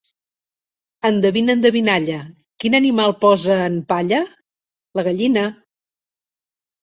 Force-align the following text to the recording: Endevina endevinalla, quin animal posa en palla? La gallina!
Endevina 1.09 1.55
endevinalla, 1.57 2.15
quin 2.63 2.77
animal 2.79 3.13
posa 3.25 3.57
en 3.67 3.77
palla? 3.93 4.21
La 5.01 5.03
gallina! 5.09 5.45